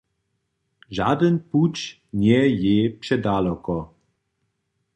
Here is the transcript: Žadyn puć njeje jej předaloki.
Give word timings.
Žadyn 0.97 1.35
puć 1.49 1.75
njeje 2.19 2.47
jej 2.63 2.85
předaloki. 3.01 3.79